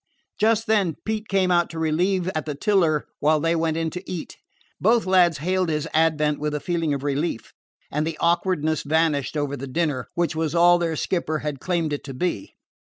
Just 0.39 0.65
then 0.65 0.95
Pete 1.05 1.27
came 1.27 1.51
out 1.51 1.69
to 1.69 1.77
relieve 1.77 2.27
at 2.29 2.47
the 2.47 2.55
tiller 2.55 3.05
while 3.19 3.39
they 3.39 3.55
went 3.55 3.77
in 3.77 3.91
to 3.91 4.11
eat. 4.11 4.35
Both 4.79 5.05
lads 5.05 5.37
hailed 5.37 5.69
his 5.69 5.87
advent 5.93 6.39
with 6.39 6.59
feelings 6.63 6.95
of 6.95 7.03
relief, 7.03 7.53
and 7.91 8.07
the 8.07 8.17
awkwardness 8.19 8.81
vanished 8.81 9.37
over 9.37 9.55
the 9.55 9.67
dinner, 9.67 10.07
which 10.15 10.35
was 10.35 10.55
all 10.55 10.79
their 10.79 10.95
skipper 10.95 11.37
had 11.45 11.59
claimed 11.59 11.93
it 11.93 12.03
to 12.05 12.15
be. 12.15 12.55